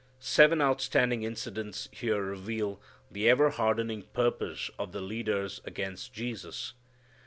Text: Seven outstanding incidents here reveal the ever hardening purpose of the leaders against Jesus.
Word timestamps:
Seven 0.17 0.63
outstanding 0.63 1.21
incidents 1.21 1.87
here 1.91 2.23
reveal 2.23 2.81
the 3.11 3.29
ever 3.29 3.51
hardening 3.51 4.01
purpose 4.01 4.71
of 4.79 4.93
the 4.93 4.99
leaders 5.03 5.61
against 5.63 6.11
Jesus. 6.11 6.73